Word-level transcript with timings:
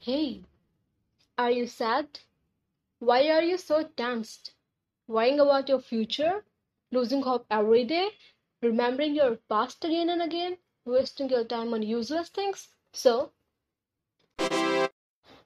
Hey, 0.00 0.44
are 1.36 1.50
you 1.50 1.66
sad? 1.66 2.20
Why 3.00 3.30
are 3.30 3.42
you 3.42 3.58
so 3.58 3.82
tensed? 3.82 4.52
Worrying 5.08 5.40
about 5.40 5.68
your 5.68 5.80
future? 5.80 6.44
Losing 6.92 7.22
hope 7.22 7.46
every 7.50 7.84
day? 7.84 8.10
Remembering 8.62 9.16
your 9.16 9.36
past 9.48 9.84
again 9.84 10.08
and 10.08 10.22
again? 10.22 10.56
Wasting 10.84 11.28
your 11.28 11.42
time 11.42 11.74
on 11.74 11.82
useless 11.82 12.28
things? 12.28 12.68
So, 12.92 13.32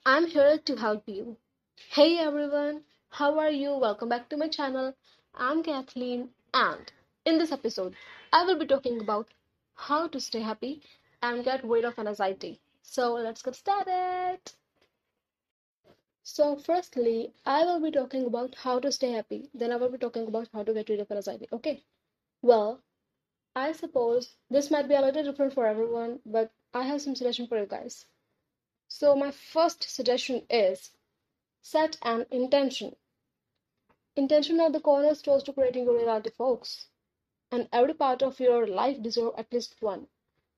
I'm 0.04 0.26
here 0.26 0.58
to 0.58 0.76
help 0.76 1.08
you. 1.08 1.38
Hey 1.88 2.18
everyone, 2.18 2.84
how 3.08 3.38
are 3.38 3.50
you? 3.50 3.72
Welcome 3.72 4.10
back 4.10 4.28
to 4.28 4.36
my 4.36 4.48
channel. 4.48 4.94
I'm 5.34 5.62
Kathleen, 5.62 6.28
and 6.52 6.92
in 7.24 7.38
this 7.38 7.52
episode, 7.52 7.96
I 8.34 8.44
will 8.44 8.58
be 8.58 8.66
talking 8.66 9.00
about 9.00 9.28
how 9.74 10.08
to 10.08 10.20
stay 10.20 10.40
happy 10.40 10.82
and 11.22 11.42
get 11.42 11.64
rid 11.64 11.86
of 11.86 11.98
anxiety. 11.98 12.60
So, 12.82 13.14
let's 13.14 13.42
get 13.42 13.54
started. 13.56 14.40
So, 16.22 16.56
firstly, 16.56 17.34
I 17.44 17.64
will 17.64 17.80
be 17.80 17.90
talking 17.90 18.26
about 18.26 18.54
how 18.54 18.78
to 18.80 18.92
stay 18.92 19.12
happy. 19.12 19.50
Then, 19.54 19.72
I 19.72 19.76
will 19.76 19.88
be 19.88 19.98
talking 19.98 20.26
about 20.26 20.48
how 20.52 20.62
to 20.62 20.74
get 20.74 20.88
rid 20.88 21.00
of 21.00 21.10
anxiety. 21.10 21.48
Okay. 21.52 21.84
Well, 22.42 22.82
I 23.54 23.72
suppose 23.72 24.36
this 24.50 24.70
might 24.70 24.88
be 24.88 24.94
a 24.94 25.02
little 25.02 25.22
different 25.24 25.52
for 25.54 25.66
everyone, 25.66 26.20
but 26.24 26.52
I 26.72 26.84
have 26.84 27.02
some 27.02 27.14
suggestion 27.14 27.46
for 27.46 27.58
you 27.58 27.66
guys. 27.66 28.06
So, 28.88 29.14
my 29.16 29.30
first 29.30 29.82
suggestion 29.84 30.46
is 30.50 30.90
set 31.60 31.98
an 32.02 32.26
intention. 32.30 32.96
Intention 34.16 34.60
are 34.60 34.70
the 34.70 34.80
cornerstones 34.80 35.42
to 35.44 35.52
creating 35.52 35.84
your 35.84 35.96
reality, 35.96 36.30
folks. 36.30 36.86
And 37.50 37.68
every 37.72 37.94
part 37.94 38.22
of 38.22 38.40
your 38.40 38.66
life 38.66 39.02
deserves 39.02 39.34
at 39.38 39.52
least 39.52 39.76
one. 39.80 40.08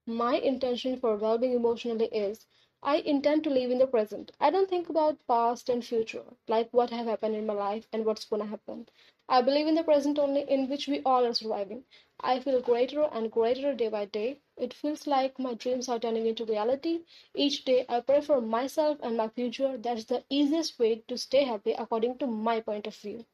My 0.06 0.36
intention 0.36 0.96
for 0.98 1.14
well-being 1.16 1.52
emotionally 1.52 2.06
is 2.06 2.46
I 2.82 2.96
intend 2.96 3.44
to 3.44 3.50
live 3.50 3.70
in 3.70 3.78
the 3.78 3.86
present. 3.86 4.32
I 4.40 4.50
don't 4.50 4.68
think 4.70 4.88
about 4.88 5.26
past 5.26 5.68
and 5.68 5.84
future, 5.84 6.24
like 6.48 6.70
what 6.72 6.88
have 6.90 7.06
happened 7.06 7.36
in 7.36 7.44
my 7.46 7.52
life 7.52 7.86
and 7.92 8.06
what's 8.06 8.24
gonna 8.24 8.46
happen. 8.46 8.88
I 9.28 9.42
believe 9.42 9.66
in 9.66 9.74
the 9.74 9.84
present 9.84 10.18
only 10.18 10.42
in 10.48 10.68
which 10.70 10.88
we 10.88 11.02
all 11.04 11.26
are 11.26 11.34
surviving. 11.34 11.84
I 12.20 12.40
feel 12.40 12.60
greater 12.62 13.02
and 13.02 13.30
greater 13.30 13.74
day 13.74 13.88
by 13.88 14.06
day. 14.06 14.40
It 14.56 14.72
feels 14.72 15.06
like 15.06 15.38
my 15.38 15.54
dreams 15.54 15.88
are 15.88 15.98
turning 15.98 16.26
into 16.26 16.44
reality. 16.46 17.02
Each 17.34 17.64
day 17.64 17.84
I 17.88 18.00
pray 18.00 18.22
for 18.22 18.40
myself 18.40 18.98
and 19.02 19.16
my 19.16 19.28
future. 19.28 19.76
That's 19.76 20.04
the 20.04 20.24
easiest 20.30 20.78
way 20.78 21.02
to 21.08 21.18
stay 21.18 21.44
happy 21.44 21.72
according 21.72 22.18
to 22.18 22.26
my 22.26 22.60
point 22.60 22.86
of 22.86 22.96
view. 22.96 23.26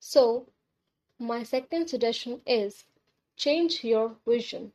So, 0.00 0.48
my 1.18 1.44
second 1.44 1.88
suggestion 1.88 2.42
is 2.46 2.84
change 3.36 3.84
your 3.84 4.16
vision. 4.26 4.72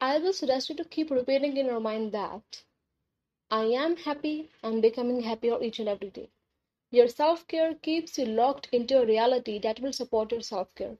I 0.00 0.18
will 0.18 0.32
suggest 0.32 0.68
you 0.68 0.74
to 0.76 0.84
keep 0.84 1.10
repeating 1.10 1.56
in 1.56 1.66
your 1.66 1.78
mind 1.78 2.10
that 2.12 2.64
I 3.50 3.64
am 3.64 3.96
happy 3.96 4.50
and 4.62 4.82
becoming 4.82 5.20
happier 5.20 5.62
each 5.62 5.78
and 5.78 5.88
every 5.88 6.10
day. 6.10 6.30
Your 6.90 7.08
self 7.08 7.46
care 7.46 7.74
keeps 7.74 8.18
you 8.18 8.26
locked 8.26 8.68
into 8.72 9.00
a 9.00 9.06
reality 9.06 9.58
that 9.60 9.80
will 9.80 9.92
support 9.92 10.32
your 10.32 10.42
self 10.42 10.74
care. 10.74 10.98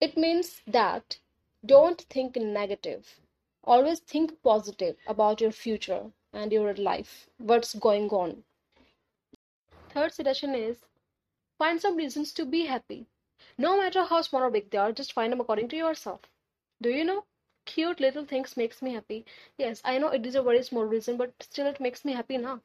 It 0.00 0.16
means 0.16 0.62
that 0.66 1.18
don't 1.64 2.00
think 2.02 2.36
negative. 2.36 3.20
Always 3.64 4.00
think 4.00 4.42
positive 4.42 4.96
about 5.06 5.40
your 5.40 5.52
future 5.52 6.12
and 6.32 6.52
your 6.52 6.74
life, 6.74 7.28
what's 7.38 7.74
going 7.74 8.10
on. 8.10 8.44
Third 9.90 10.12
suggestion 10.12 10.54
is 10.54 10.86
find 11.58 11.80
some 11.80 11.96
reasons 11.96 12.32
to 12.34 12.44
be 12.44 12.66
happy. 12.66 13.06
No 13.58 13.76
matter 13.76 14.04
how 14.04 14.22
small 14.22 14.42
or 14.42 14.50
big 14.50 14.70
they 14.70 14.78
are, 14.78 14.92
just 14.92 15.12
find 15.12 15.32
them 15.32 15.40
according 15.40 15.68
to 15.68 15.76
yourself. 15.76 16.22
Do 16.80 16.90
you 16.90 17.04
know? 17.04 17.26
Cute 17.64 18.00
little 18.00 18.24
things 18.24 18.56
makes 18.56 18.82
me 18.82 18.92
happy. 18.94 19.24
Yes, 19.56 19.80
I 19.84 19.98
know 19.98 20.08
it 20.08 20.26
is 20.26 20.34
a 20.34 20.42
very 20.42 20.62
small 20.62 20.84
reason, 20.84 21.16
but 21.16 21.42
still 21.42 21.66
it 21.66 21.80
makes 21.80 22.04
me 22.04 22.12
happy 22.12 22.36
now. 22.38 22.62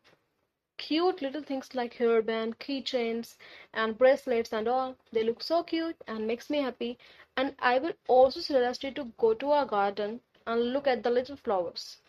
Cute 0.78 1.22
little 1.22 1.41
things 1.44 1.75
like 1.75 1.96
hairband, 1.96 2.58
keychains, 2.58 3.38
and 3.74 3.97
bracelets 3.97 4.53
and 4.53 4.68
all. 4.68 4.96
They 5.12 5.24
look 5.24 5.44
so 5.44 5.63
cute 5.63 6.02
and 6.08 6.28
makes 6.28 6.50
me 6.50 6.59
happy. 6.59 6.97
And 7.35 7.56
I 7.59 7.80
will 7.80 7.94
also 8.08 8.40
suggest 8.41 8.84
you 8.84 8.91
to 8.91 9.06
go 9.18 9.34
to 9.34 9.52
our 9.52 9.66
garden 9.66 10.22
and 10.46 10.74
look 10.74 10.88
at 10.88 11.03
the 11.03 11.09
little 11.12 11.35
flowers. 11.38 12.02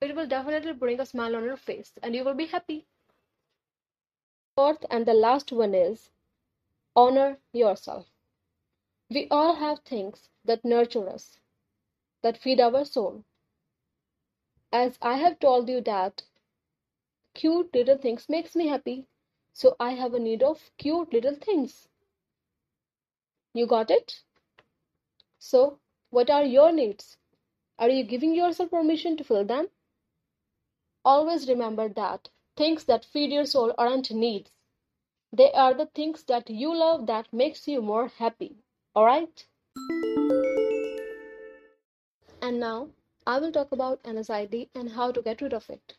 It 0.00 0.14
will 0.14 0.26
definitely 0.26 0.72
bring 0.72 1.00
a 1.00 1.06
smile 1.06 1.36
on 1.36 1.44
your 1.44 1.56
face 1.56 1.92
and 2.02 2.14
you 2.14 2.24
will 2.24 2.34
be 2.34 2.46
happy. 2.46 2.86
Fourth 4.56 4.84
and 4.90 5.06
the 5.06 5.14
last 5.14 5.52
one 5.52 5.74
is 5.74 6.10
honor 6.96 7.38
yourself. 7.52 8.10
We 9.10 9.28
all 9.30 9.56
have 9.56 9.80
things 9.80 10.30
that 10.44 10.64
nurture 10.64 11.08
us, 11.08 11.38
that 12.22 12.38
feed 12.38 12.60
our 12.60 12.84
soul. 12.84 13.24
As 14.72 14.98
I 15.02 15.16
have 15.16 15.38
told 15.38 15.68
you 15.68 15.80
that 15.82 16.22
cute 17.34 17.74
little 17.74 17.98
things 17.98 18.28
makes 18.28 18.56
me 18.56 18.68
happy, 18.68 19.06
so 19.52 19.76
I 19.78 19.92
have 19.92 20.14
a 20.14 20.20
need 20.20 20.42
of 20.42 20.70
cute 20.78 21.12
little 21.12 21.34
things. 21.34 21.88
You 23.54 23.66
got 23.66 23.90
it? 23.90 24.20
So, 25.38 25.78
what 26.10 26.30
are 26.30 26.44
your 26.44 26.72
needs? 26.72 27.18
Are 27.78 27.88
you 27.88 28.04
giving 28.04 28.34
yourself 28.34 28.70
permission 28.70 29.16
to 29.16 29.24
fill 29.24 29.44
them? 29.44 29.68
Always 31.04 31.48
remember 31.48 31.88
that 31.88 32.28
things 32.56 32.84
that 32.84 33.04
feed 33.04 33.32
your 33.32 33.44
soul 33.44 33.74
aren't 33.76 34.10
needs. 34.10 34.50
They 35.32 35.50
are 35.52 35.74
the 35.74 35.86
things 35.86 36.22
that 36.24 36.48
you 36.48 36.74
love 36.74 37.06
that 37.06 37.32
makes 37.32 37.66
you 37.66 37.82
more 37.82 38.08
happy. 38.08 38.56
Alright? 38.94 39.46
And 42.52 42.60
now 42.60 42.90
I 43.26 43.38
will 43.40 43.50
talk 43.50 43.72
about 43.72 44.06
anxiety 44.06 44.70
and 44.74 44.90
how 44.90 45.10
to 45.10 45.22
get 45.22 45.40
rid 45.40 45.54
of 45.54 45.70
it. 45.70 45.96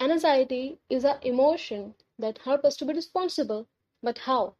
Anxiety 0.00 0.80
is 0.90 1.04
an 1.04 1.18
emotion 1.22 1.94
that 2.18 2.38
helps 2.38 2.64
us 2.66 2.76
to 2.78 2.86
be 2.86 2.94
responsible, 2.94 3.68
but 4.02 4.18
how? 4.18 4.56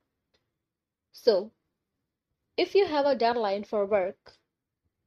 So, 1.12 1.52
if 2.56 2.74
you 2.74 2.86
have 2.86 3.04
a 3.04 3.14
deadline 3.14 3.62
for 3.64 3.84
work, 3.84 4.38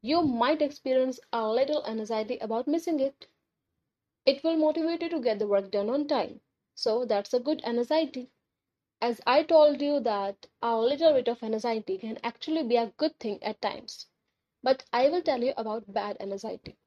you 0.02 0.22
might 0.24 0.62
experience 0.62 1.20
a 1.34 1.50
little 1.50 1.86
anxiety 1.86 2.38
about 2.40 2.68
missing 2.68 3.00
it. 3.00 3.28
It 4.26 4.44
will 4.44 4.58
motivate 4.58 5.02
you 5.02 5.10
to 5.10 5.20
get 5.22 5.40
the 5.40 5.48
work 5.48 5.72
done 5.72 5.90
on 5.90 6.08
time. 6.08 6.42
So, 6.76 7.06
that's 7.06 7.34
a 7.34 7.40
good 7.40 7.64
anxiety. 7.66 8.32
As 9.02 9.22
I 9.28 9.44
told 9.44 9.82
you 9.82 10.00
that 10.02 10.48
a 10.62 10.80
little 10.80 11.14
bit 11.14 11.28
of 11.30 11.44
anxiety 11.44 11.98
can 12.00 12.20
actually 12.24 12.64
be 12.64 12.78
a 12.78 12.94
good 12.98 13.20
thing 13.20 13.44
at 13.44 13.62
times. 13.62 14.08
But 14.66 14.86
I 14.94 15.10
will 15.10 15.24
tell 15.24 15.44
you 15.46 15.54
about 15.58 15.94
bad 15.94 16.18
anxiety. 16.22 16.78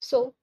So, 0.00 0.34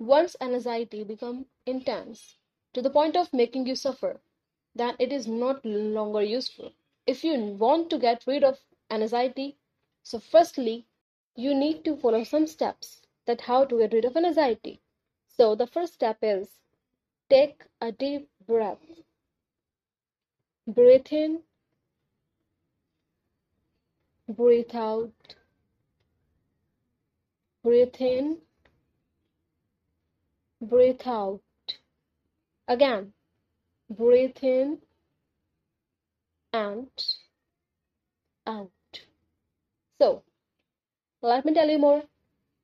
once 0.00 0.34
anxiety 0.40 1.04
becomes 1.04 1.46
intense 1.64 2.38
to 2.74 2.82
the 2.82 2.90
point 2.90 3.16
of 3.16 3.32
making 3.32 3.66
you 3.68 3.76
suffer, 3.76 4.20
then 4.74 4.96
it 4.98 5.12
is 5.12 5.28
not 5.28 5.64
longer 5.64 6.22
useful. 6.22 6.72
If 7.06 7.24
you 7.24 7.38
want 7.38 7.90
to 7.90 7.98
get 7.98 8.26
rid 8.26 8.44
of 8.44 8.58
anxiety, 8.90 9.58
so 10.02 10.18
firstly, 10.18 10.88
you 11.36 11.54
need 11.54 11.84
to 11.84 11.96
follow 11.96 12.24
some 12.24 12.48
steps 12.48 13.02
that 13.26 13.42
how 13.42 13.64
to 13.66 13.78
get 13.78 13.92
rid 13.92 14.04
of 14.06 14.16
anxiety. 14.16 14.82
So 15.28 15.54
the 15.54 15.68
first 15.68 15.94
step 15.94 16.18
is 16.22 16.60
take 17.30 17.64
a 17.80 17.92
deep 17.92 18.30
breath. 18.46 18.84
Breathe 20.66 21.12
in, 21.12 21.44
breathe 24.30 24.74
out, 24.74 25.36
breathe 27.62 27.96
in, 28.00 28.42
breathe 30.62 31.06
out. 31.06 31.42
Again, 32.68 33.14
breathe 33.90 34.38
in 34.42 34.82
and 36.52 36.90
out. 38.46 38.70
So, 40.00 40.24
let 41.22 41.44
me 41.44 41.54
tell 41.54 41.68
you 41.70 41.78
more. 41.78 42.04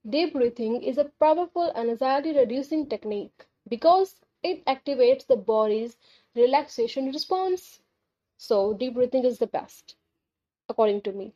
Deep 0.09 0.33
breathing 0.35 0.83
is 0.83 0.99
a 0.99 1.05
powerful 1.21 1.73
anxiety 1.77 2.33
reducing 2.33 2.89
technique 2.89 3.47
because 3.69 4.21
it 4.43 4.65
activates 4.67 5.27
the 5.27 5.37
body's 5.37 5.99
relaxation 6.35 7.07
response. 7.13 7.83
So, 8.37 8.75
deep 8.75 8.95
breathing 8.95 9.25
is 9.25 9.39
the 9.39 9.47
best, 9.47 9.97
according 10.69 11.03
to 11.03 11.13
me. 11.13 11.35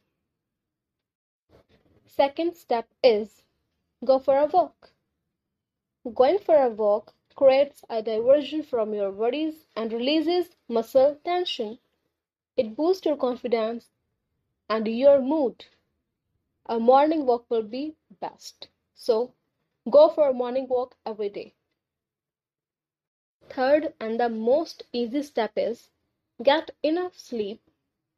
Second 2.20 2.54
step 2.54 2.86
is 3.02 3.44
go 4.04 4.18
for 4.18 4.36
a 4.36 4.44
walk. 4.44 4.92
Going 6.14 6.38
for 6.38 6.54
a 6.54 6.68
walk 6.68 7.14
creates 7.34 7.82
a 7.88 8.02
diversion 8.02 8.62
from 8.62 8.92
your 8.92 9.10
worries 9.10 9.64
and 9.74 9.90
releases 9.90 10.54
muscle 10.68 11.18
tension. 11.24 11.78
It 12.58 12.76
boosts 12.76 13.06
your 13.06 13.16
confidence 13.16 13.88
and 14.68 14.86
your 14.86 15.22
mood. 15.22 15.64
A 16.66 16.78
morning 16.78 17.24
walk 17.24 17.46
will 17.48 17.62
be 17.62 17.96
best. 18.20 18.68
So, 18.94 19.32
go 19.88 20.10
for 20.10 20.28
a 20.28 20.34
morning 20.34 20.68
walk 20.68 20.98
every 21.06 21.30
day. 21.30 21.54
Third 23.48 23.94
and 23.98 24.20
the 24.20 24.28
most 24.28 24.82
easy 24.92 25.22
step 25.22 25.52
is 25.56 25.88
get 26.42 26.72
enough 26.82 27.18
sleep, 27.18 27.62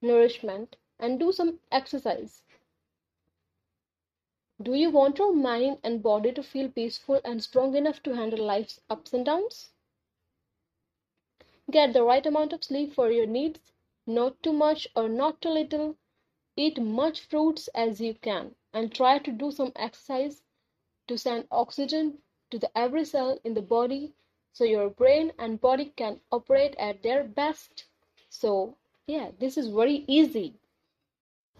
nourishment, 0.01 0.75
and 0.99 1.21
do 1.21 1.31
some 1.31 1.61
exercise. 1.71 2.43
Do 4.61 4.75
you 4.75 4.91
want 4.91 5.19
your 5.19 5.33
mind 5.33 5.79
and 5.85 6.03
body 6.03 6.33
to 6.33 6.43
feel 6.43 6.69
peaceful 6.69 7.21
and 7.25 7.43
strong 7.43 7.77
enough 7.77 8.03
to 8.03 8.15
handle 8.17 8.45
life's 8.45 8.81
ups 8.91 9.13
and 9.13 9.25
downs? 9.25 9.71
Get 11.71 11.93
the 11.93 12.03
right 12.03 12.27
amount 12.27 12.53
of 12.53 12.65
sleep 12.65 12.93
for 12.93 13.11
your 13.11 13.27
needs, 13.27 13.73
not 14.07 14.43
too 14.43 14.53
much 14.53 14.89
or 14.97 15.09
not 15.09 15.41
too 15.41 15.51
little. 15.51 15.97
Eat 16.57 16.81
much 16.81 17.21
fruits 17.21 17.69
as 17.69 18.01
you 18.01 18.15
can 18.15 18.55
and 18.73 18.93
try 18.93 19.19
to 19.19 19.33
do 19.33 19.51
some 19.51 19.73
exercise 19.77 20.43
to 21.09 21.19
send 21.19 21.49
oxygen 21.51 22.23
to 22.51 22.59
the 22.59 22.77
every 22.77 23.05
cell 23.05 23.39
in 23.45 23.55
the 23.55 23.63
body 23.63 24.15
so 24.53 24.65
your 24.65 24.89
brain 24.91 25.33
and 25.39 25.61
body 25.61 25.87
can 25.97 26.21
operate 26.31 26.75
at 26.77 27.03
their 27.03 27.25
best. 27.25 27.87
So, 28.29 28.77
yeah, 29.07 29.33
this 29.39 29.57
is 29.57 29.69
very 29.69 30.05
easy. 30.07 30.61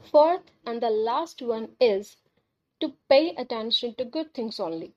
Fourth 0.03 0.53
and 0.67 0.83
the 0.83 0.91
last 0.91 1.43
one 1.43 1.77
is 1.81 2.17
to 2.83 2.95
pay 3.09 3.35
attention 3.37 3.95
to 3.95 4.05
good 4.05 4.35
things 4.35 4.61
only. 4.61 4.93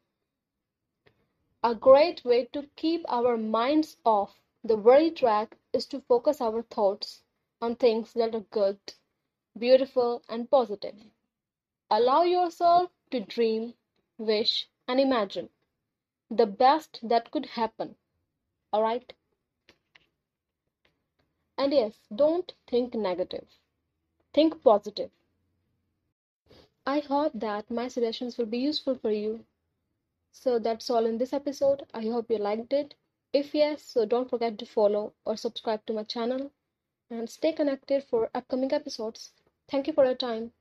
A 1.63 1.75
great 1.75 2.25
way 2.25 2.45
to 2.45 2.67
keep 2.75 3.05
our 3.07 3.37
minds 3.37 3.97
off 4.03 4.41
the 4.63 4.75
very 4.75 5.11
track 5.11 5.55
is 5.71 5.85
to 5.87 6.01
focus 6.01 6.41
our 6.41 6.63
thoughts 6.63 7.21
on 7.61 7.75
things 7.75 8.13
that 8.13 8.33
are 8.33 8.47
good, 8.51 8.79
beautiful, 9.57 10.23
and 10.27 10.49
positive. 10.49 10.95
Allow 11.91 12.23
yourself 12.23 12.89
to 13.11 13.19
dream, 13.19 13.75
wish, 14.17 14.67
and 14.87 14.99
imagine 14.99 15.49
the 16.29 16.47
best 16.47 16.99
that 17.03 17.29
could 17.29 17.45
happen. 17.45 17.95
Alright? 18.73 19.13
And 21.57 21.71
yes, 21.71 21.93
don't 22.13 22.51
think 22.67 22.95
negative, 22.95 23.47
think 24.33 24.63
positive. 24.63 25.11
I 26.87 26.99
hope 26.99 27.33
that 27.35 27.69
my 27.69 27.87
suggestions 27.87 28.37
will 28.37 28.45
be 28.47 28.57
useful 28.57 28.95
for 28.95 29.11
you. 29.11 29.45
So 30.31 30.59
that's 30.59 30.89
all 30.89 31.05
in 31.05 31.17
this 31.17 31.33
episode. 31.33 31.85
I 31.93 32.01
hope 32.03 32.29
you 32.29 32.37
liked 32.37 32.73
it. 32.73 32.95
If 33.33 33.53
yes, 33.55 33.83
so 33.83 34.05
don't 34.05 34.29
forget 34.29 34.57
to 34.59 34.65
follow 34.65 35.13
or 35.25 35.37
subscribe 35.37 35.85
to 35.85 35.93
my 35.93 36.03
channel 36.03 36.51
and 37.09 37.29
stay 37.29 37.53
connected 37.53 38.03
for 38.03 38.29
upcoming 38.33 38.73
episodes. 38.73 39.33
Thank 39.69 39.87
you 39.87 39.93
for 39.93 40.05
your 40.05 40.15
time. 40.15 40.53